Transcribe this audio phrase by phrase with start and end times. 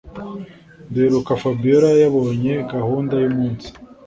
[0.91, 3.67] duheruka fabiora yabonye gahunda yumunsi